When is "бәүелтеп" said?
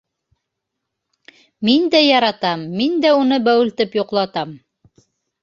3.51-4.01